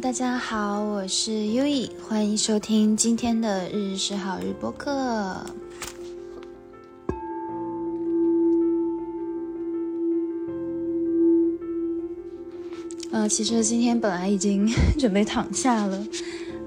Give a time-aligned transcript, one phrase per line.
[0.00, 4.90] 大家好，我是优以，欢迎收听今天的日日是好日播客。
[13.10, 14.68] 呃，其实今天本来已经
[15.00, 16.06] 准备躺下了，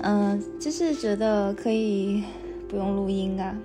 [0.02, 2.23] 嗯，就是觉得可以
[2.68, 3.55] 不用录音啊，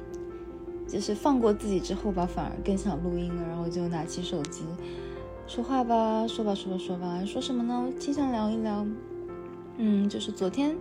[0.86, 4.60] 就是放过自己之后吧，反而更想录音了，然后就拿起手机
[5.48, 7.88] 说话吧，说吧，说吧，说吧，说什么呢？
[7.98, 8.86] 挺想聊一聊。
[9.78, 10.76] 嗯，就是昨天、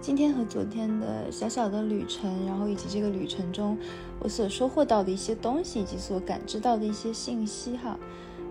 [0.00, 3.76] 今天和昨天的小小的旅程，然后以及这个旅程中
[4.20, 7.98] 我所收获到的一些东西，以及所感知到的一些信息哈。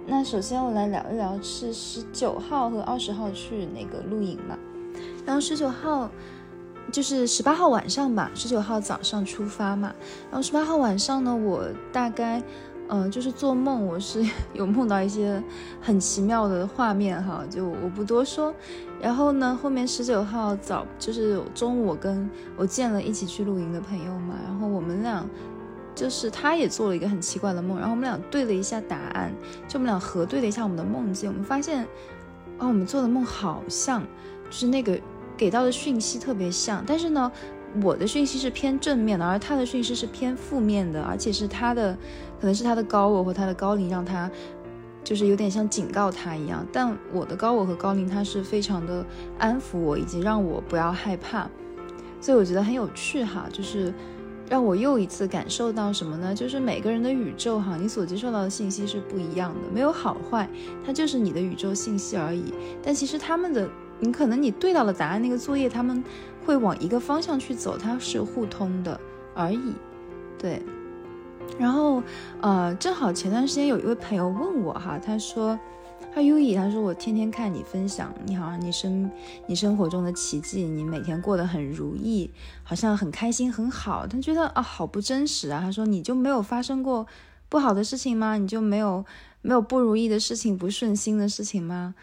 [0.08, 4.58] 那首先我来聊一聊，是十九号和二十号去那个露营嘛。
[5.26, 6.10] 然后十九号
[6.92, 9.94] 就是十八号晚上吧，十九号早上出发嘛。
[10.32, 12.42] 然后十八号晚上呢，我大概。
[12.88, 15.42] 嗯，就是做梦，我是 有梦到一些
[15.82, 18.54] 很奇妙的画面哈，就我不多说。
[19.02, 25.26] 然后呢，后面十九号早就是中午，我跟我见了一起去露营的朋友嘛，然后我们俩
[25.96, 29.34] 就是他也做了一个很奇怪的梦，然后我们俩对了一下答案，
[29.68, 31.84] 就我们俩核对了一下我们的梦境，我们发现
[32.60, 34.02] 哦，我们做的梦好像，
[34.46, 35.00] 就是那个
[35.36, 37.32] 给到的讯息特别像，但是呢。
[37.84, 41.94] 我的讯息是偏正面的，而他的讯息是偏负面的，而且是他的，
[42.40, 44.32] 可能是他的高我或他的高龄让他，
[45.04, 46.66] 就是有点像警告他一样。
[46.72, 49.06] 但我的高我和高龄他是非常的
[49.38, 51.50] 安抚我，以及让我不要害怕，
[52.22, 53.94] 所以我觉得很有趣哈，就是
[54.50, 56.34] 让我又一次感受到什么呢？
[56.34, 60.50] 就是每个人的宇宙哈，你所接受到的信息是不一样的，没有好坏，
[60.86, 62.54] 它就是你的宇宙信息而已。
[62.82, 66.02] 但其实他们的，你可能你对到了答案，那个作业他们。
[66.46, 69.00] 会往一个方向去走，它是互通的
[69.34, 69.74] 而已，
[70.38, 70.62] 对。
[71.60, 72.02] 然后，
[72.42, 75.58] 呃，正好前段时间有一位朋友问我哈，他说，
[76.14, 79.10] 他优以，他说我天天看你分享，你好像你生
[79.46, 82.32] 你生活中的奇迹，你每天过得很如意，
[82.64, 85.62] 好像很开心很好，他觉得啊好不真实啊。
[85.62, 87.06] 他说你就没有发生过
[87.48, 88.38] 不好的事情吗？
[88.38, 89.06] 你就没有
[89.42, 91.94] 没有不如意的事情、不顺心的事情吗？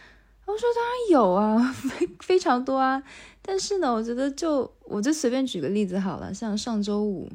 [0.44, 3.03] 我说当然有啊， 非非常多啊。
[3.41, 7.28] 但是呢，我觉得就我就随便举个例子好了，像上周五，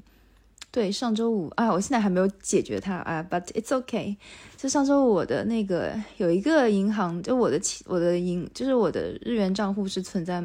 [0.72, 4.16] 对，上周五啊，我现在还没有解决它啊，but it's okay。
[4.56, 10.42] 就上周五我的那个有一个银行，就我的我的银，就是我的日元账户是存在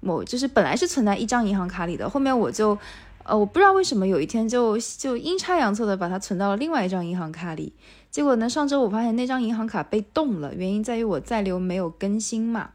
[0.00, 2.76] 某，就是本来是存在一张银行卡里的，后面我就
[3.24, 7.72] 呃，我不知道为什么有一天就就阴差阳错的把它存到了另外一张银行卡里。
[8.10, 8.46] 结果呢？
[8.46, 12.72] 上周我发现那张银行卡被冻了，原因在于我在留没有更新嘛。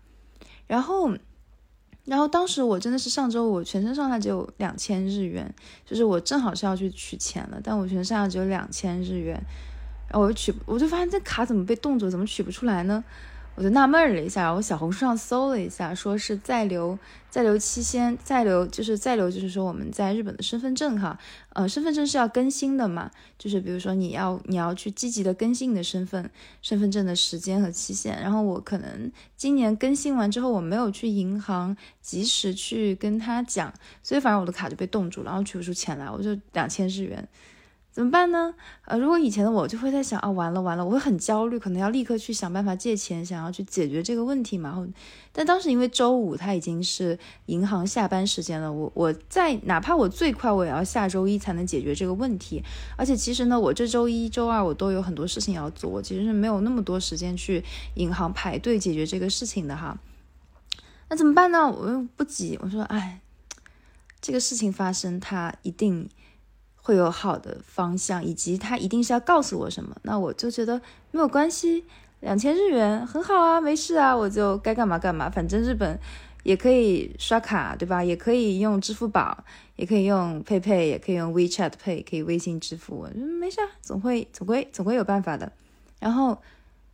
[0.65, 1.11] 然后，
[2.05, 5.53] 然后当时我真的是上周我全身上下只有两千日元，
[5.85, 9.35] 就是我正好是要去取钱了，但我全身上下只有两千日元，
[10.09, 13.03] 然后我就取，我就发现这卡怎么被冻住，怎么取不出来呢？
[13.57, 16.95] 我就纳闷了一下，我小红书上搜了一下，说是在留
[17.27, 21.17] 在留期限，在留就是在留，就是说我们在日本的身份证哈，
[21.53, 23.09] 呃，身份证是要更新的嘛，
[23.39, 26.29] 就是比如说你要你要去积极的更新你的身份
[26.61, 33.73] 身份证的时间和期限，然后我可能今年更新完之后，我没有去银行及时去跟他讲，
[34.03, 37.27] 所以反正我的卡就被冻住了，然后取不出钱来，我就两千日元。
[37.97, 38.53] 怎么办呢？
[38.85, 44.69] 呃，如果以前的我就会在想啊，完了完了，我会很焦虑，可能要立刻去想办法借钱，想要去解决这个问题嘛。
[44.69, 44.87] 然后，
[45.31, 52.61] 但当时因为周五它已经是银行下班时间了，我我在哪怕我最快我也要下周一才能解决这个问题。
[52.95, 57.63] 而且其实呢，我这周一周二我都有很多事情要做，我其实是没有那么多时间去
[57.95, 59.97] 银行排队解决这个事情的哈。
[61.09, 61.67] 那怎么办呢？
[61.67, 63.21] 我又不急，我说哎，
[64.21, 66.07] 这个事情发生，它一定。
[66.87, 70.81] 会有好的方向，以及他一定是要告诉我什么，那我就觉得
[71.11, 71.83] 没有关系，
[72.21, 75.99] 两千日元很好啊，没事啊，我就该干嘛干嘛，反正日本
[76.43, 78.01] 也可以刷卡，对吧？
[78.01, 79.43] 也可以用支付宝，
[79.75, 85.51] 也可以用 PayPay，也可以用 WeChat Pay，可以微信支付，没事，总会总归总归有办法的。
[85.99, 86.41] 然后，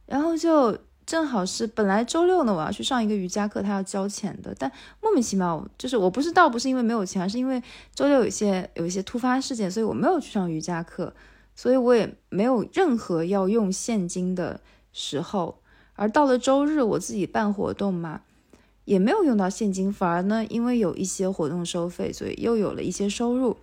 [0.07, 0.75] 然后就。
[1.05, 4.71] 正好是本来周六呢，我要去上一个瑜伽课，他要交钱的，但
[5.01, 7.61] 莫名其妙，就是我不是倒不是因为没有钱，而是因为
[7.93, 11.13] 周六有一些有一些突发事件，所以我没有去上瑜伽课，
[11.55, 14.61] 所以我也没有任何要用现金的
[14.91, 15.59] 时候。
[15.95, 18.21] 而到了周日，我自己办活动嘛，
[18.85, 23.57] 也没有用到现金，反而呢，因为有一些活动收费，所以又有了一些收入。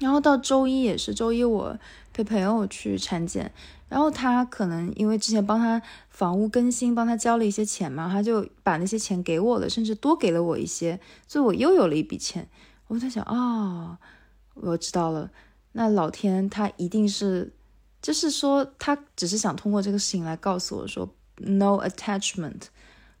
[0.00, 1.78] 然后到周一也是周一，我
[2.18, 3.52] 陪朋友去产检。
[3.88, 5.80] 然后他可能因为之前帮他
[6.10, 12.48] 房屋更新，帮他交了一些钱嘛，他就把那些钱给我了，甚至多给了我一些，所以我又有了一笔钱。
[12.88, 13.98] 我在想啊，
[14.54, 15.30] 我知道了，
[15.72, 17.52] 那老天他一定是，
[18.02, 22.64] 就是说他只是想通过这个事情来告诉我说，no attachment，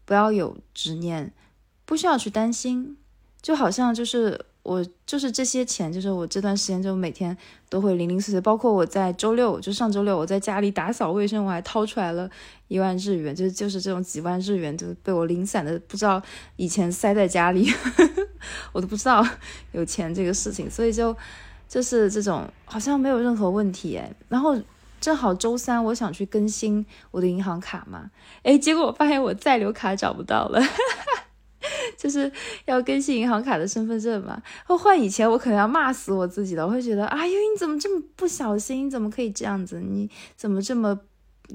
[0.04, 1.32] 不要有执念，
[1.86, 2.98] 不需要去担心，
[3.40, 7.34] 就好像就是我就是这些钱，就是我这段时间就每天
[7.70, 12.28] 都会零零碎碎，包括我在周六就上周六我在家里打扫卫生，我还掏出来了
[12.68, 16.22] 一万日元，就就是这种几万日元就被我零散的不知道
[16.56, 17.66] 以前塞在家里，
[18.72, 19.26] 我都不知道
[19.72, 21.16] 有钱这个事情，所以就
[21.66, 24.56] 就是这种好像没有任何问题诶，然后。
[25.00, 28.10] 正好周三我想去更新我的银行卡嘛，
[28.42, 30.60] 哎，结果我发现我在留卡找不到了，
[31.96, 32.30] 就是
[32.64, 34.40] 要更新银行卡的身份证嘛。
[34.66, 38.86] 我换以前我可能要骂死我自己的，我会觉得，哎呦，你怎么这么不小心？
[38.86, 39.80] 你怎么可以这样子？
[39.80, 40.98] 你怎么这么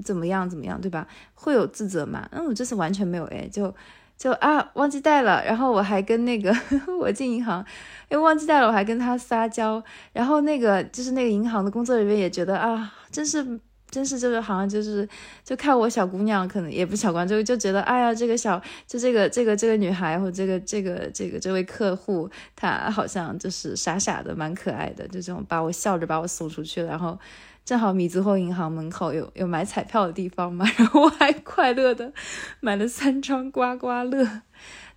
[0.04, 1.06] 怎么样怎么样，对吧？
[1.34, 2.28] 会有自责嘛？
[2.32, 3.74] 那我这次完全没有，哎，就
[4.16, 6.54] 就啊忘记带了，然后我还跟那个
[7.00, 7.64] 我进银行，
[8.08, 9.82] 因为忘记带了，我还跟他撒娇，
[10.12, 12.92] 然后那个就是那个银行的工作人员也觉得啊。
[13.10, 13.60] 真是，
[13.94, 15.08] 真是，就是好像就是，
[15.44, 26.88] 就看我小姑娘，可能也不小关就就觉得，哎呀，这个小，就这个这个这个女孩，或这个这个这个这位客户，她好像就是傻傻的，蛮可爱的，就这种把我笑着把我送出去了。
[26.88, 27.16] 然后
[27.64, 32.12] 正好米兹后银行门口有有买彩票的地方嘛， 然后我还快乐的
[32.58, 34.42] 买了三张刮刮乐，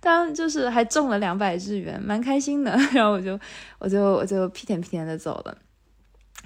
[0.00, 2.76] 当然就是还中了两百日元，蛮开心的。
[2.92, 3.38] 然后我就
[3.78, 5.56] 我就我就屁颠屁颠的走了。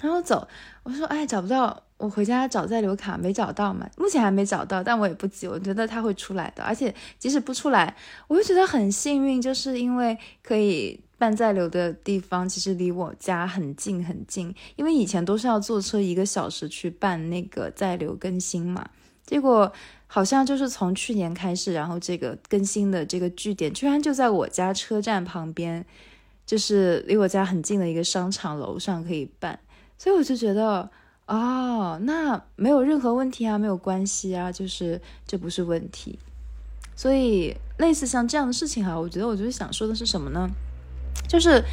[0.01, 0.45] 然后走，
[0.83, 7.95] 我说哎找不到，我回家找在留卡没找到嘛，目前还没找到，但我也不急，我觉得他会出来的，而且即使不出来，
[8.27, 18.89] 我就觉得很幸运，就是因为可以办在留的地方其实离我家很近很近，因为以前都是要坐车一个小时去办那个在留更新嘛，
[19.25, 19.71] 结果
[20.07, 25.85] 好像就是从去年开始，然后这个更新的这个据点居然就在我家车站旁边，
[26.45, 29.57] 就是离我家很近的一个商场楼上可以办。
[29.97, 30.89] 所以我就觉得，
[31.25, 36.19] 哦，那没有任何问题啊，没有关系啊，就是这不是问题。
[36.95, 40.49] 所以类似像这样的事情哈，我觉得，我就是想说的是什么呢？
[41.27, 41.63] 就是，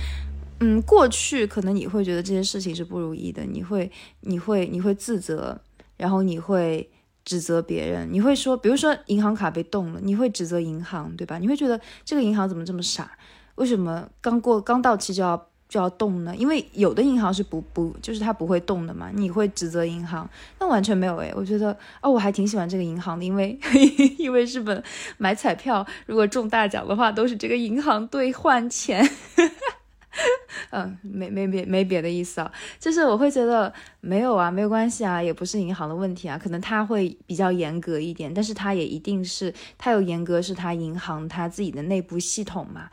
[0.60, 5.60] 嗯，过去可能你会觉得这些事情是不如意的，你会，你会，你会自责，
[5.96, 6.88] 然后你会
[7.24, 11.38] 指责别人，你会说，比如说银行卡被冻了，你会指责银行，对吧？
[11.38, 13.10] 你会觉得这个银行怎么这么傻？
[13.56, 15.49] 为什么刚过刚到期就要？
[15.70, 19.08] 就要动呢，因为有的银行是不不，就是它不会动的嘛。
[19.14, 20.28] 你会指责银行，
[20.58, 21.32] 那完全没有诶。
[21.36, 23.56] 我觉得哦，我还挺喜欢这个银行的，因为
[24.18, 24.82] 因为日本
[25.16, 29.08] 买彩票，如果中大奖的话，都是这个银行兑换钱。
[30.70, 42.90] 嗯，没没别没别的意思啊，就是我会觉得没有啊，没有关系啊，也不是银行的问题啊，可能他会比较严格一点，但是他也一定是他有严格，是他银行他自己的内部系统嘛。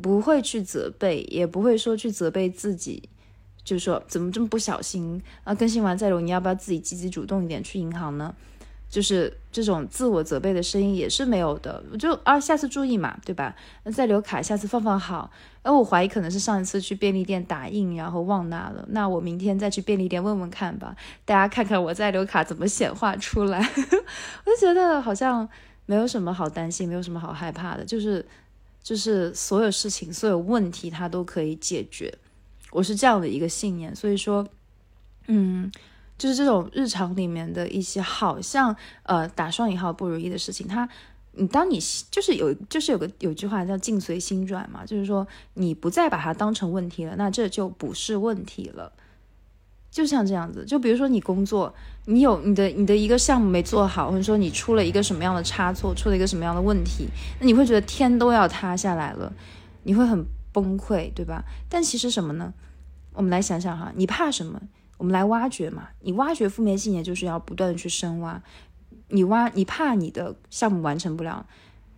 [0.00, 3.08] 不会去责备，也不会说去责备自己，
[3.64, 5.54] 就是说怎么这么不小心啊？
[5.54, 8.34] 更新完再留，你要不要自己积极主动一点去银行呢？
[8.88, 11.84] 就是这种自我责备的声音也是没有的。
[11.92, 13.54] 我就啊，下次注意嘛，对吧？
[13.82, 15.30] 那再留卡，下次放放好。
[15.62, 18.86] 而我怀疑可能是上一次去便利店打印，然后忘拿了。
[18.88, 20.96] 那我明天再去便利店问问看吧，
[21.26, 23.58] 大家看看我在留卡怎么显化出来。
[24.46, 25.46] 我就觉得好像
[25.84, 28.24] 没有什么好担心，没有什么好害怕的，就是。
[28.82, 32.12] 就是所有事情、所有问题，它都可以解决。
[32.70, 34.46] 我是这样的一个信念，所以说，
[35.26, 35.70] 嗯，
[36.16, 40.88] 就是这种日常里面的一些好像呃打双引号不如意的事情，它
[41.32, 41.78] 你当你
[42.10, 48.92] 就是有就是有个有句话叫境随心转嘛，就是说你不再把它当成问题了，那这就不是问题了。
[49.90, 57.08] 就像这样子，就比如说你工作，你有你的你的一个项目没做好，或者说你出了一个什么样的差错，出了一个什么样的问题，
[57.40, 59.32] 那你会觉得天都要塌下来了，
[59.84, 61.42] 你会很崩溃，对吧？
[61.68, 62.52] 但其实什么呢？
[63.14, 64.60] 我们来想想哈，你怕什么？
[64.98, 65.88] 我们来挖掘嘛。
[66.02, 68.40] 你挖掘负面信念，就是要不断的去深挖。
[69.08, 71.46] 你挖，你怕你的项目完成不了，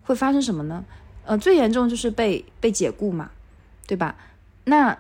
[0.03, 0.85] 会发生什么呢？
[1.25, 3.31] 呃，最严重就是被被解雇嘛，
[3.87, 4.17] 对吧？
[4.65, 4.97] 那。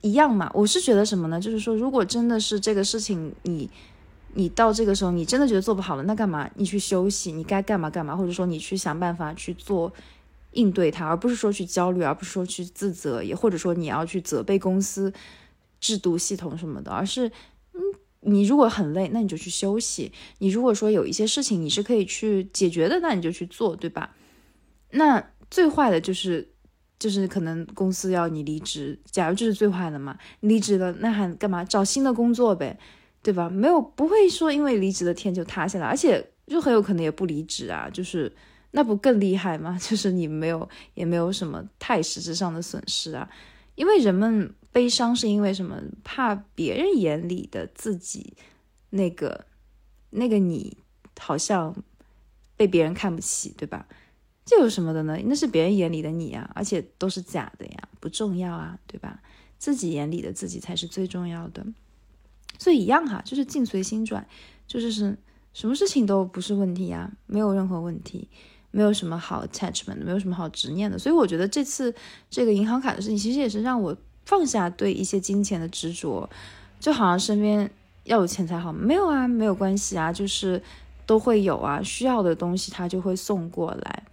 [0.00, 1.40] 一样嘛，我是觉得什么呢？
[1.40, 3.68] 就是说，如果真的是这个事情，你
[4.34, 6.48] 你到这个时候，你真的觉得做不好了，那干嘛？
[6.54, 9.92] 你去休息，你该干嘛干嘛，或者说你去想办法去做
[10.52, 15.12] 应对它，而不是说去焦虑，而不是说去自责，也或者说你要去责备公司
[15.80, 17.28] 制度系统什么的，而是
[17.74, 17.80] 嗯，
[18.20, 24.14] 你如果很累，那你就去休息；你如果说有一些事情你是可以去解决的，那你就去做，对吧？
[24.92, 26.52] 那最坏的就是。
[26.98, 31.64] 就是可能公司要你离职，假如这是最坏的嘛，离职了那还干嘛？
[31.64, 32.78] 找新的工作呗，
[33.22, 33.48] 对吧？
[33.48, 38.32] 没有不会说因为离职的天就塌下来，而且就很有可能也不离职啊，就是
[38.72, 39.78] 那不更厉害吗？
[39.80, 43.28] 就是你没有也没有什么太实质上的损失啊，
[43.76, 45.80] 因为人们悲伤是因为什么？
[46.02, 48.34] 怕别人眼里的自己
[48.90, 49.46] 那个
[50.10, 50.76] 那个你
[51.18, 51.74] 好像
[52.56, 53.86] 被别人看不起，对吧？
[54.50, 55.14] 这有什么的呢？
[55.26, 59.20] 那是别人眼里的你啊，而且都是假的呀，不重要啊，对吧？
[59.58, 61.66] 自己眼里的自己才是最重要的。
[62.58, 64.26] 所以一样哈，就是境随心转，
[64.66, 65.18] 就是是
[65.52, 68.26] 什么事情都不是问题啊，没有任何问题，
[68.70, 70.98] 没有什么好 attachment，没有什么好执念的。
[70.98, 71.94] 所以我觉得这次
[72.30, 76.26] 这个银行卡的事情，其实也是让我放下对一些金钱的执着，
[76.80, 77.70] 就好像身边
[78.04, 80.62] 要有钱才好，没有啊，没有关系啊，就是
[81.04, 84.04] 都会有啊，需要的东西他就会送过来。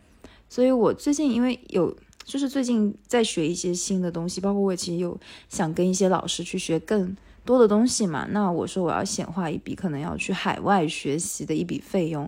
[0.49, 7.15] 所以我最近因为有，就是最近在学一些新的东西，包括我其实有想跟一些老师去学更。
[7.45, 12.27] 多的东西嘛，那我说我要显化一笔可能要去海外学习的一笔费用，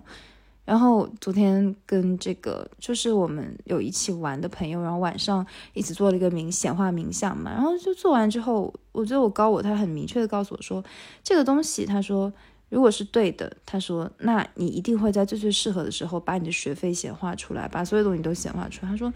[0.63, 5.43] 然后昨天跟这个就是我们有一起玩的朋友，然后晚上
[5.73, 10.85] 一起做了一个冥显化冥想嘛，然后就做完之后，我觉得我高我他很明确的告诉我说，
[11.23, 12.31] 这个东西他说
[12.69, 18.91] 如果是对的，他说那你一定会在最最适合的时候把你的学费显化出来，把所有东西都显化出来。
[18.91, 19.13] 他说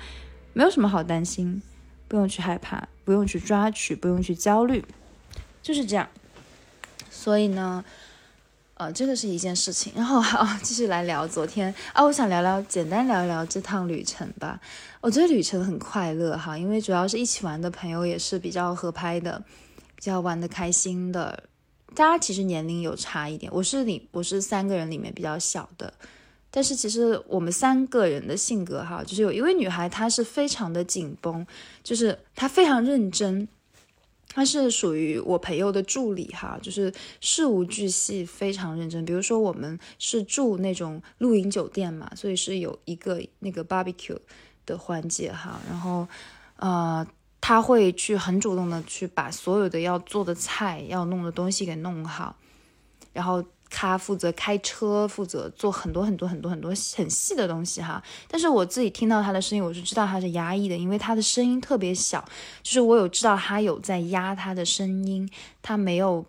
[0.53, 1.62] 没有什么好担心，
[2.08, 4.84] 不用去害怕，不用去抓取，不用去焦虑。
[5.62, 6.08] 就是这样，
[7.10, 7.84] 所以呢，
[8.75, 9.91] 呃，这个是一件事情。
[9.96, 14.60] 然后好，继续来聊昨天啊，我想聊聊，简单聊一聊这趟旅程吧。
[15.01, 19.43] 我觉得旅程很快乐哈，因为主要是一起玩的朋友也是比较合拍的，
[19.96, 21.43] 比较玩的开心的。
[21.93, 25.93] 大家其实年龄有差一点，我是里我是三个人里面比较小的，
[26.50, 31.45] 但是其实我们三个人的性格哈，就是有一位女孩她是非常的紧绷，
[31.83, 33.48] 就是她非常认真。
[34.33, 39.03] 她是属于我朋友的助理哈，就是事无巨细，非常认真。
[39.03, 44.17] 比如说我们是住那种露营酒店嘛，所以是有一个那个 barbecue
[44.65, 46.07] 的环节哈，然后
[46.55, 47.05] 呃
[47.41, 52.36] 他会去很主动的去把所有的要做的菜要弄的东西给弄好，
[53.12, 53.43] 然后。
[53.74, 58.03] 他负责开车，负责做很多很多很多很多很细的东西哈。
[58.27, 62.21] 但是我自己听到他的声音，我是知道他是压抑的，因为他的声音特别小。
[62.62, 65.25] 就是我有知道他有在压他的声音，
[65.62, 66.25] 他没有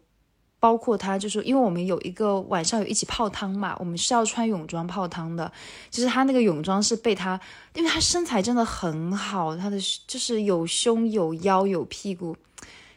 [0.62, 5.50] 包括他，就是因为我们有一个晚上有一起泡汤嘛，我们是要穿泳装泡汤的。
[5.90, 7.40] 就是他那个泳装是被他，
[7.74, 9.76] 因为他身材真的很好，他的
[10.06, 12.36] 就是有胸有腰有屁股。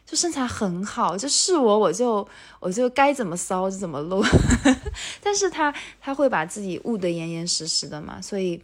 [0.04, 2.24] 就身材很好，就是我，我就
[2.60, 4.24] 我就该怎么骚就怎么露，
[5.20, 8.62] 但是他他会把自己捂得严严实实的嘛，所以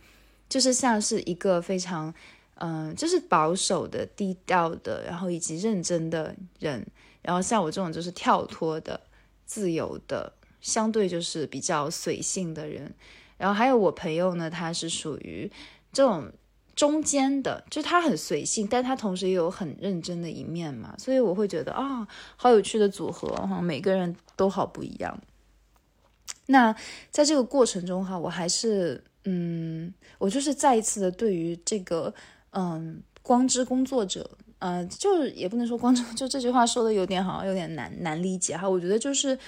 [0.48, 2.14] 就是像是一个非常
[2.62, 6.86] 嗯，就是保守的、低调的，然后以及认真的人，
[7.20, 9.00] 然后像我这种就是跳脱的、
[9.44, 12.94] 自由的，相对就是比较随性的人，
[13.36, 15.50] 然后还有我朋友呢，他是属于
[15.92, 16.32] 这种。
[16.74, 25.20] 中间的，就他很随性，但他同时也有很认真的一面嘛，所以我会觉得啊，好有趣的组合哈，每个人都好不一样。
[26.46, 26.74] 那
[27.10, 32.12] 在这个过程中哈，我还是嗯，我就是再一次的对于这个
[32.52, 34.28] 嗯光之工作者，
[34.58, 38.68] 呃，就也不能说光之，就这句话说的有点好像有点难难理解哈。
[38.68, 39.38] 我觉得就是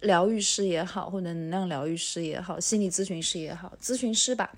[0.00, 4.52] 疗愈师也好，或者能量疗愈师也好，心理咨询师也好，咨询师吧。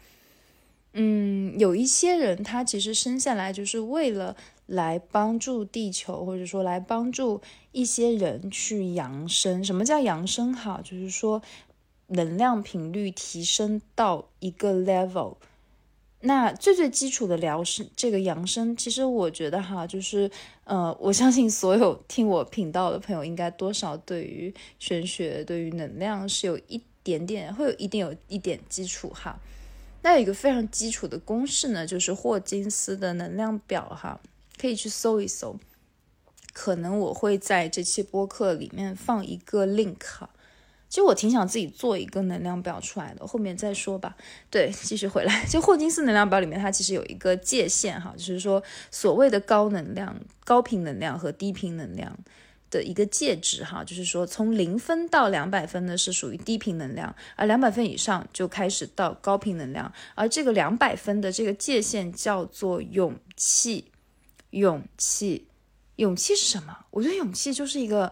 [0.95, 7.41] 嗯，有一些人他其实生下来就是为了来帮助地球，或者说来帮助
[7.73, 9.65] 一些人去扬升。
[9.65, 10.53] 什么叫扬升？
[10.55, 11.43] 哈，就是说
[12.09, 15.37] 能量频率提升到一个 level。
[16.25, 20.31] 那最最基础的疗是这个扬升，其实我觉得哈，就是
[20.63, 29.41] 呃，我相信所有听我频道的朋友，应该多少对于玄学、对于能量是有一点点，会有一定有一点基础哈。
[30.03, 34.21] 那有一个非常基础的公式呢，就是霍金斯的能量表哈，
[34.61, 35.59] 可以去搜一搜。
[36.53, 40.31] 可能我会在这期播客里面放一个 link 哈。
[40.93, 44.15] 其实我挺想自己做一个能量表出来的，后面再说吧。
[44.51, 52.15] 对，继续回来， 就霍金斯能量表里面它其实有一个界限哈，就是说所谓的高能量、高频能量和低频能量。
[52.69, 63.93] 的一个介质哈，就是说从零分到两百分呢是属于低频能量，而两百分以上就开始到高频能量，而这个两百分的这个界限叫做勇气。
[64.53, 65.49] 勇气，
[65.97, 66.87] 勇气是什么？
[66.93, 68.11] 我觉得勇气就是一个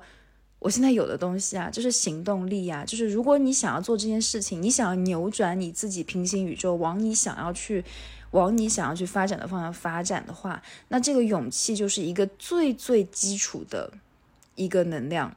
[0.61, 7.85] 我现在有的东西啊，就是行动力啊，就是如果你想要做这件事情，你想要扭转你自己平行宇宙，往你想要去，
[8.31, 13.93] 往你想要去发展的方向发展的话，那这个勇气就是一个最最基础的。
[14.57, 15.35] 一个能量，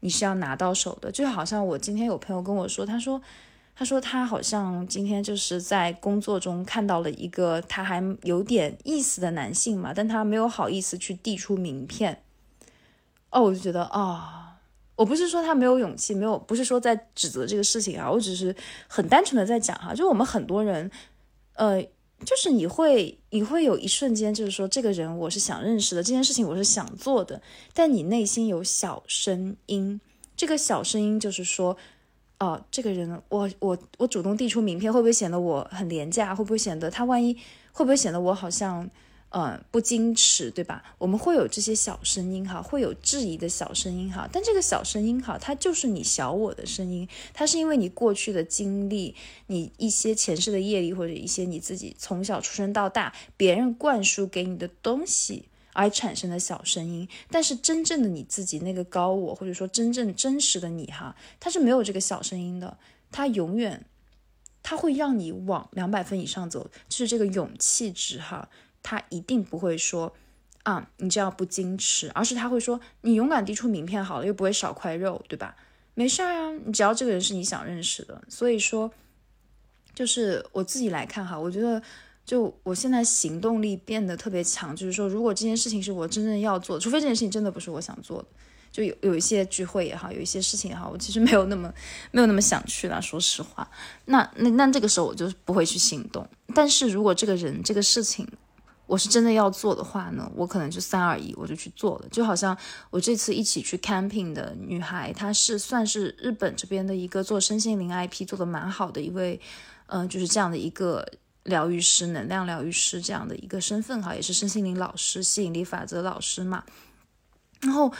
[0.00, 3.20] 你是要拿到手的，就好像我今天有朋友跟我说，他说，
[3.76, 12.22] 他说他好像今天就是在工作中看到了一个他还有点意思的男性嘛，但他没有好意思去递出名片。
[13.28, 14.43] 哦，我就觉得啊，
[14.96, 18.54] 我不是说他没有勇气，没有，不是说在指责这个事情啊，我只是
[18.86, 20.90] 很单纯的在讲哈，就我们很多人，
[21.54, 21.82] 呃，
[22.24, 30.00] 就是你会你会有一瞬间，就是说这个人我是想认识的，这件事情我是想做的，但你内心有小声音，
[30.36, 31.76] 这个小声音就是说，
[32.38, 36.34] 哦，这个人我我我主动递出名片，会不会显得我很廉价？
[36.34, 37.34] 会不会显得他万一
[37.72, 38.88] 会不会显得我好像？
[39.36, 40.94] 嗯，不矜持，对吧？
[40.96, 44.28] 我们会有这些小声音哈，会有质疑的小声音哈。
[44.32, 49.16] 但这个小声音哈，它就是你小我的声音，它是因为你过去的经历，
[49.48, 57.08] 你一些前世的业力，或者一些你自己从小出生到大，别人灌输给你的东西而产生的小声音。
[57.28, 62.78] 但是真正的你自己那个高我，或者说真正真实的你哈，它是没有这个小声音的，
[63.10, 63.84] 它永远，
[64.62, 68.48] 它会让你往两百分以上走，就是这个勇气值哈。
[68.84, 70.14] 他一定不会说，
[70.62, 75.56] 啊，你这样不矜持，而是他会说，你勇敢递出名片好了，又不会少块肉，对吧？
[75.94, 78.22] 没事儿啊，你只要这个人是你想认识的。
[78.28, 78.90] 所以说，
[79.94, 81.80] 就是我自己来看哈，我觉得，
[82.26, 88.28] 就我现在行动力变得特别强，就是说，如果这件事情是我真正要做，除非这件事情真的不是我想做的，
[88.72, 91.72] 就有有一些聚会也好，有一些事情也好，我其实没有那么
[92.10, 93.70] 没有那么想去了，说实话，
[94.06, 96.28] 那那那这个时候我就不会去行动。
[96.54, 98.26] 但是如果这个人这个事情，
[98.86, 102.08] 我是真的要做的话呢，我可能就三二一，我就去做了。
[102.10, 102.54] 就好像
[102.90, 109.40] 我这次一起去 camping 的女孩，她是算是日本这边的一个做身心灵 IP 做的蛮好的一位，
[109.86, 111.06] 嗯，就是这样的一个
[111.44, 116.62] 疗愈师、能量疗愈师这样的一个身份哈，也是身心灵老师、吸引力法则老师嘛。
[117.60, 117.90] 然后，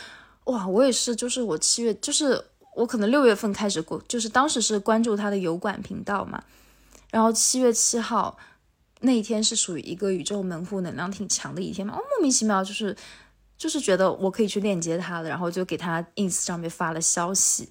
[0.43, 6.43] 哇，我也是，就是我七月，就是我可能六月份开始过，就是当时是关注他的油管频道嘛，
[7.09, 8.37] 然后七月七号。
[9.01, 11.93] 那一天是属于一个宇宙门户能量挺强的一天嘛？
[11.93, 12.95] 哦，莫名其妙就是
[13.57, 17.69] 就是觉得我可以去链接他了，然后就给他 ins 上面发了消息，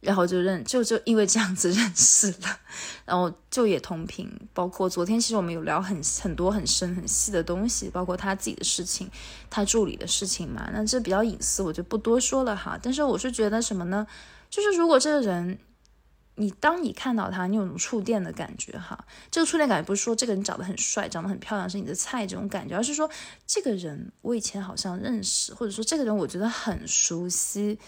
[0.00, 2.58] 然后就认就就因为这样子认识了，
[3.06, 4.30] 然后就也同频。
[4.52, 9.10] 包括昨天其实我们有聊很很多很深很细的东西，包括他自己的事情，
[9.48, 10.70] 他助理的事情嘛。
[10.72, 12.78] 那这比较隐私，我就不多说了哈。
[12.80, 14.06] 但是我是觉得什么呢？
[14.50, 15.58] 就是如果这个人。
[16.36, 19.04] 你当你看到他，你有种触电的感觉哈。
[19.30, 23.08] 这个触电感觉不是说这个人长得很帅、长得很漂亮是你的菜这种感觉，而是说
[23.46, 27.78] 这个人我以前好像认识，或者说这个人我觉得很熟悉。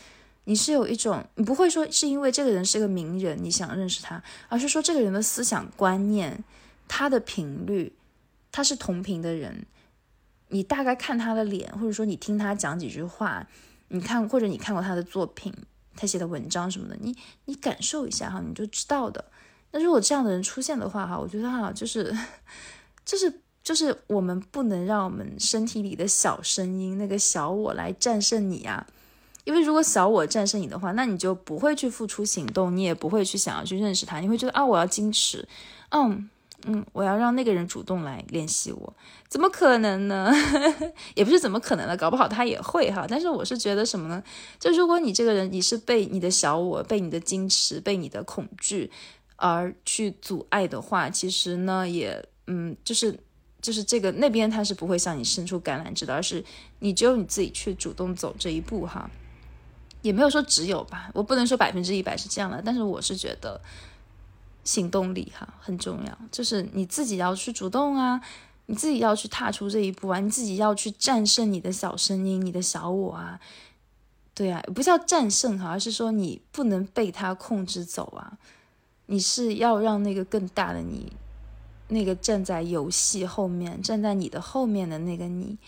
[0.45, 6.45] 你是有一种，你不会说是因为这个人是个名人你想认识他，而是说这个人的思想观念、
[6.87, 7.97] 他的频率，
[8.53, 9.65] 他是同频的人。
[10.49, 13.47] 你大概看他的脸，或者说你听他讲几句话，
[13.89, 15.51] 你看或者你看过他的作品。
[15.97, 19.25] 他写的文章什么的，你你感受一下哈，你就知道的。
[19.71, 22.17] 那如果这样的人出现的话哈，我觉得哈，就是
[23.05, 28.87] 就是就是我们不能让我们身体里的小声音那个小我来战胜你啊，
[29.45, 35.49] 因为如果小我战胜你的话，那你就不会去付出行动，你也不会去想要去认识他，你会觉得啊，我要矜持，
[35.91, 36.29] 嗯。
[36.67, 38.95] 嗯，我要让那个人主动来联系我，
[39.29, 40.33] 怎么可能呢？
[41.15, 43.07] 也不是怎么可能的，搞不好他也会哈。
[43.07, 44.23] 但是我是觉得什么呢？
[44.59, 48.91] 就如果你这个人你是被你的小我、被你的矜持、被你的恐惧
[49.37, 53.19] 而去阻碍的话，其实呢，也嗯，就是
[53.61, 56.43] 就是这个那边他是不会向你伸出橄榄枝的，而是
[56.79, 59.11] 你只有你自己去主动走这一步哈。
[60.01, 63.61] 也没有说只有吧，我不能说百分之一百是这样的，但是我是觉得。
[64.65, 68.21] 行动力哈很重要，就是你自己要去主动啊，
[68.67, 73.39] 你自己要去踏出这一步啊，你自己要去战胜你的小声音、你的小我啊，
[74.35, 78.39] 对啊，不叫战胜哈，而是说你不能被他控制走啊，
[79.07, 81.13] 你是要让那个更大的你，
[81.89, 85.59] 那个站在游戏后面、站在你的后面的那个你，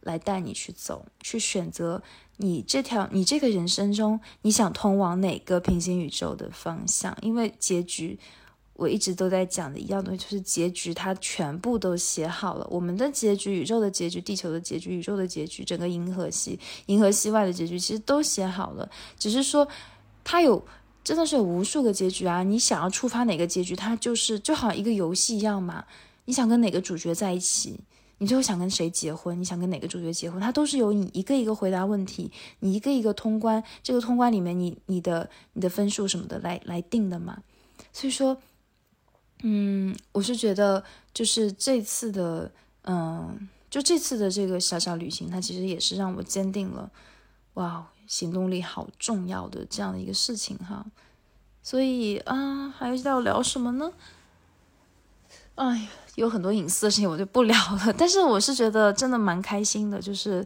[0.00, 2.02] 来带你去走，去选择。
[2.38, 7.16] 你这条，你这个人生中，你想通往哪个平行宇宙的方向？
[7.20, 8.18] 因为结局，
[8.74, 12.66] 我一直都在讲的一样东西，就是结局它全部都写好了。
[12.70, 18.88] 我们的结局，宇宙的结局，地球的结局，宇宙的结局，整个银河系、银河系外的结局，其实都写好了。
[19.18, 19.66] 只是说，
[20.22, 20.64] 它有
[21.02, 22.44] 真的是有无数个结局啊！
[22.44, 25.84] 你想要触发哪个结局，它就是就好像一个游戏一样嘛。
[26.26, 27.80] 你想跟哪个主角在一起？
[28.20, 29.40] 你最后想跟谁结婚？
[29.40, 30.40] 你想跟哪个主角结婚？
[30.40, 33.62] 他都是由你一个一个回答问题，你一个一个通关。
[33.82, 37.42] 这个通关里面，你你的你的分数什么的来来定的嘛。
[37.92, 38.36] 所以说，
[39.44, 40.82] 嗯，我是觉得
[41.14, 42.50] 就是这次的，
[42.82, 46.90] 嗯，就这次的这个小小旅行，它其实也是让我坚定了，
[47.54, 50.84] 哇，行动力好重要的这样的一个事情哈。
[51.62, 53.92] 所以啊，还要聊什么呢？
[55.54, 55.88] 哎呀。
[56.18, 60.44] 有很多隐私的事情我就不聊了， 但是我是觉得真的蛮开心的，就是，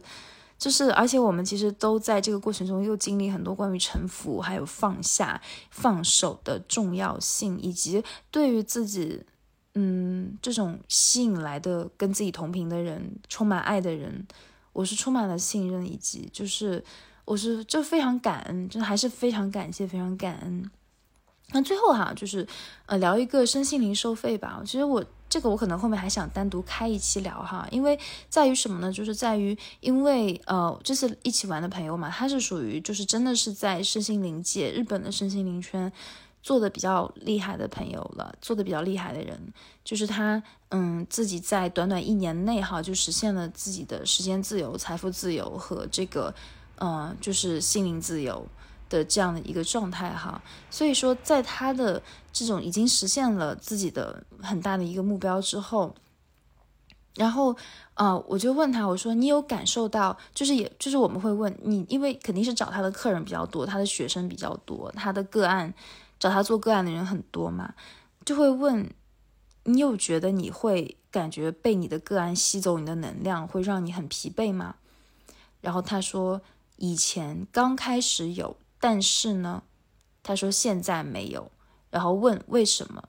[0.57, 9.23] 就是，而且我们其实都在这个过程中又经历很多关于臣服、还有放下、放手的重要性，以及对于自己
[9.73, 14.27] 嗯，这种吸引来的跟自己同频的人，充满爱的人，
[14.73, 16.83] 我是充满了信任，以及就是
[17.25, 20.69] 我是就非常感恩，真还是非常感谢，非常感恩。
[21.51, 22.47] 那最后哈，就是
[22.85, 24.61] 呃聊一个身心灵收费吧。
[24.65, 28.93] 其实我这个我可能后面还想单独开一期聊哈，因为在于什么呢？
[28.93, 35.91] 就是在于因为呃这次一起玩的朋友嘛，他是属于就是真的是在身心灵界，日本的身心灵圈。
[36.43, 39.39] 做的比较厉害的朋友了，做的比较厉害的人，
[39.81, 46.35] 就是他，嗯，自己在短短一年内哈，就实现了自己的时间自由、财富自由和这个，
[46.75, 48.45] 呃，就是心灵自由
[48.97, 50.41] 的这样的一个状态哈。
[50.69, 52.01] 所以说，在他的
[52.31, 55.93] 这种已经实现了自己的很大的一个目标之后，
[57.15, 57.55] 然后，
[57.95, 65.73] 呃，我就问他，我说你有感受到，就是也就是我们会问你，因为肯定是找他的客人比较多，他的学生比较多，他的个案。
[66.19, 67.73] 找他做个案的人很多嘛，
[68.23, 68.89] 就会问
[69.65, 74.75] 你有觉得你会感觉被你的个案吸走你的能量，会让你很疲惫吗？
[75.59, 76.39] 然后他说
[76.77, 79.63] 以前刚开始有，但是呢，
[80.23, 81.49] 他说现在没有。
[81.89, 83.01] 然后问为什么？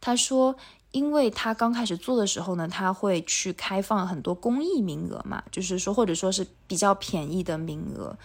[0.00, 0.56] 他说
[0.90, 8.16] 因为他刚开始做的时候呢，他会去开放很多公益名额嘛，就是说或者说是比较便宜的名额。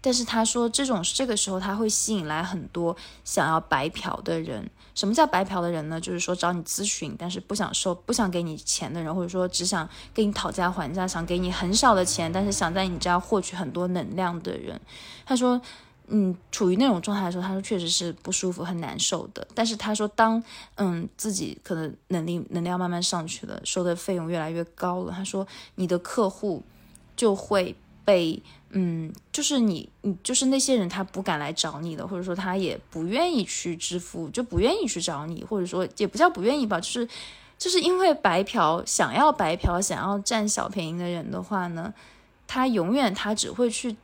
[0.00, 4.68] 但是他说，这种这个时候他会吸引来很多想要白嫖的人。
[4.96, 6.00] 什么叫白嫖的人呢？
[6.00, 14.80] 就是说找你咨询，但是不想收、不想给你钱的人，或者说只想跟你讨价还价，想给你很少的钱，但是想在你家获取很多能量的人。
[15.24, 15.60] 他说，
[16.08, 19.46] 嗯，处于那种状态的时候，他说确实是不舒服、很难受的。
[19.54, 20.42] 但是他说，当
[20.76, 26.62] 嗯自己可能能力、能量慢慢上去了，收的费用越来越高了，他说你的客户
[27.16, 28.42] 就会被。
[28.70, 37.08] 嗯，就是你，你就是那些人，他不敢来找你的，或者说他也不愿意去支付，就不愿意去找你，或者说也不叫不愿意吧，就是
[37.56, 41.94] 就是因为白嫖，想要白嫖，想要占小便宜的人的话呢，
[42.46, 43.96] 他永远他只会去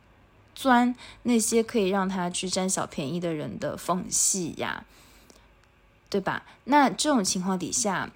[0.55, 4.85] 钻那些可以让他去占小便宜的人的缝隙呀，
[6.09, 6.43] 对吧？
[6.63, 8.09] 那这种情况底下，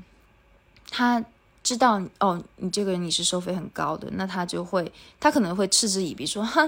[0.90, 1.24] 他。
[1.62, 6.68] 知道哦，你这个人你是收费很高的，那他就会，他可能会嗤之以鼻，说，哼，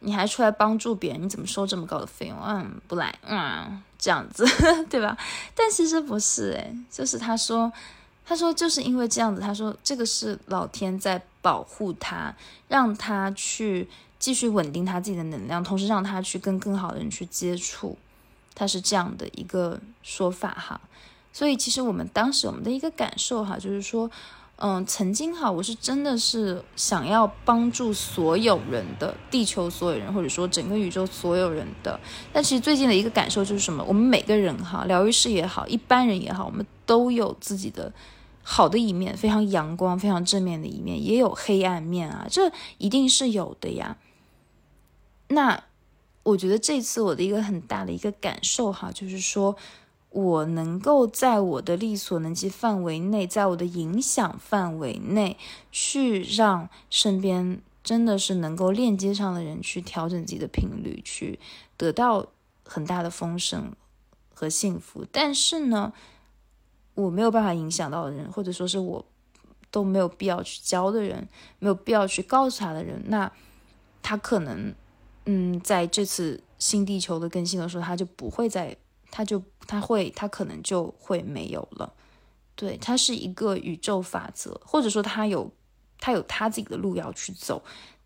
[0.00, 2.36] 你还出来帮助别人，你怎么收这么高的费用？
[2.42, 4.44] 嗯，不来，嗯，这样子，
[4.90, 5.16] 对吧？
[5.54, 7.72] 但其实不是，诶，就是他说，
[8.26, 12.34] 他说就是因为这样子，他说这个是老天在保护他，
[12.66, 13.88] 让他去
[14.18, 17.96] 继续稳定他自己的能量，同时让他去跟更好的人去接触，
[18.54, 20.80] 他是这样的一个说法哈。
[21.32, 24.10] 所以其实我们当时我们的一个感受哈，就是说，
[24.56, 32.00] 嗯，曾经哈，我是真的是想要帮助所有人的地球所有人，或者说整个宇宙所有人的。
[32.32, 33.84] 但其实最近的一个感受就是什么？
[33.84, 37.92] 我们每个人哈，疗愈师也好，一般人也好，我们都有自己的
[38.42, 43.98] 好的一面，非常阳光、非常正面的一面，也有黑暗面啊，这一定是有的呀。
[45.28, 45.64] 那
[46.22, 49.56] 我觉得这次我的一个很大的一个感受哈，就是说。
[50.10, 55.36] 我能够在我的力所能及范围内，在我的影响范围内，
[55.70, 61.38] 去让身边真的是能够链接上的人去调整自己的频率，去
[61.76, 62.26] 得到
[62.64, 63.74] 很大的丰盛
[64.32, 65.04] 和幸福。
[65.12, 65.92] 但是呢，
[66.94, 69.04] 我没有办法影响到的人，或者说是我
[69.70, 73.30] 都没有必要去教的人，没有必要去告诉他的人，那
[74.02, 74.74] 他可能，
[75.26, 78.76] 嗯，在这次新地球的更新的时候，他就不会再。
[79.08, 81.90] 他就他会他可能就会没有了，
[82.54, 85.50] 对，它是一个宇宙法则，或者说他有
[85.98, 87.62] 他有他自己的路要去走，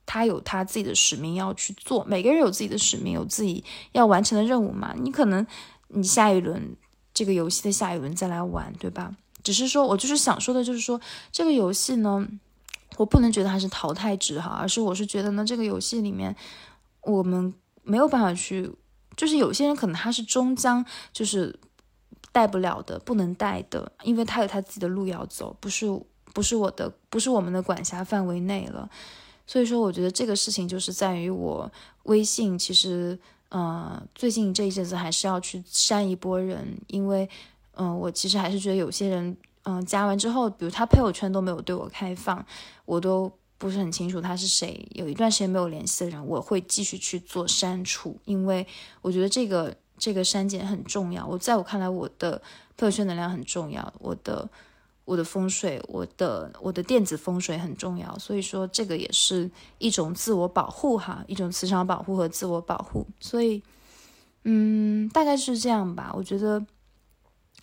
[0.06, 2.04] 他有他自己的使命要去做。
[2.04, 4.94] 每个人有自己的使命，有自己要完成的任务嘛。
[5.00, 5.44] 你可能
[5.88, 6.76] 你下一轮
[7.12, 9.16] 这个游戏的下一轮再来玩，对吧？
[9.42, 11.00] 只是说我就是想说的，就是说
[11.32, 12.24] 这个游戏呢，
[12.98, 16.36] 我不能觉得它是淘汰制哈，而是我是觉得呢，这个游戏里面
[17.02, 18.70] 我们没有办法去。
[19.16, 20.82] 就是有些人可能他是终将
[21.12, 21.54] 就是
[22.32, 25.84] 带不了的，不能带的，因为他有他自己的路要走，不是
[26.32, 28.88] 不是我的，不是我们的管辖范围内了。
[29.46, 31.70] 所以说，我觉得这个事情就是在于我
[32.04, 33.18] 微信，其实
[33.50, 37.28] 呃最近这一阵子还是要去删一波人，因为
[37.74, 42.46] 嗯我其实还是觉得有些人嗯加完之后，比如他朋友圈都没有对我开放，
[42.86, 43.30] 我都。
[43.60, 48.66] 不是很清楚他是谁，有一段时间没有联系的人，我会继续去做删除，因为
[49.02, 51.26] 我觉得这个这个删减很重要。
[51.26, 52.40] 我在我看来，我的
[52.78, 54.48] 朋友圈能量很重要，我的
[55.04, 63.06] 我的风水，我的我的电子风水很重要，所以说这个也是一种自我保护哈，一种磁场保护和自我保护。
[63.20, 63.62] 所以，
[64.44, 66.10] 嗯，大概是这样吧。
[66.16, 66.64] 我觉得。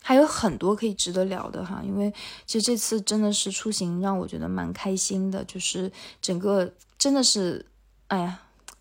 [0.08, 2.14] 还有很多可以值得聊的哈，因为
[2.46, 5.92] 其实这次真的是出行让我觉得蛮开心的，就是
[6.22, 7.66] 整个真的是，
[8.08, 8.40] 哎呀。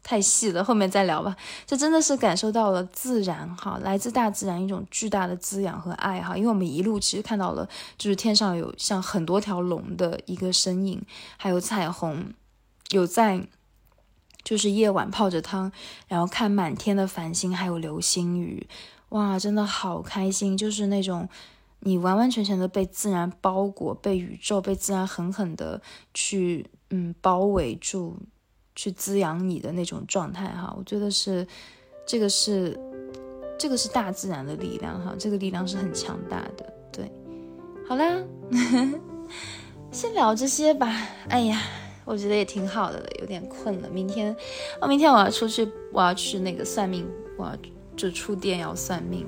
[0.08, 1.36] 太细了，后面再聊吧。
[1.66, 6.36] 这真的是感受到了自然哈，来自大自然一种巨大的滋养和爱哈。
[6.36, 11.02] 因为我们一路其实看到了，就是天上有像很多条龙的一个身影，
[11.36, 12.32] 还有彩虹，
[12.90, 13.48] 有在
[14.44, 15.72] 就是夜晚泡着汤，
[16.06, 18.68] 然后看满天的繁星，还有流星雨，
[19.16, 21.28] 哇，真的好开心，就是那种
[21.80, 25.80] 你完完全全的被自然包裹，被宇宙被自然狠狠的
[26.12, 28.16] 去嗯包围住。
[28.78, 31.46] 去滋养你的那种状态哈，我觉得是，
[32.06, 32.78] 这个是，
[33.58, 36.74] 这个是大自然的力量哈，这个力量是很强大的。
[36.92, 37.10] 对，
[37.88, 38.22] 好啦，
[39.90, 40.94] 先聊这些吧。
[41.30, 41.58] 哎呀，
[42.04, 43.88] 我觉得也挺好的了，有点困了。
[43.88, 44.36] 明天，
[44.78, 47.56] 哦，明天我要出去，我要去那个算命，我要
[47.96, 49.26] 就出店要算命。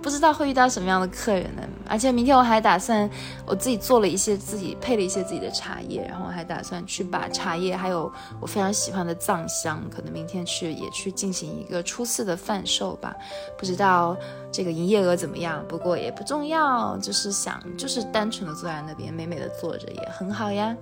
[0.00, 1.62] 不知道会遇到什么样的客人呢？
[1.88, 3.10] 而且明天我还打算，
[3.44, 13.12] 我自己做了一些自己配了一些自己的茶叶，然后还打算去把茶叶还有我非常喜欢的藏香，可能明天去也去进行一个初次的贩售吧。
[13.58, 14.16] 不知道
[14.52, 20.76] 这个营业额怎么样，不过也不重要，就是想就是单纯的坐在那边美美的坐着也很好呀。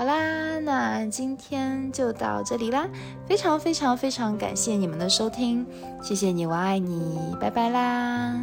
[0.00, 2.88] 好啦，那今天就到这里啦，
[3.28, 5.66] 非常非常非常感谢你们的收听，
[6.02, 8.40] 谢谢你，我爱你，拜拜啦。